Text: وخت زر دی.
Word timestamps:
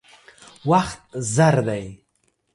وخت 0.69 1.01
زر 1.35 1.55
دی. 1.67 1.85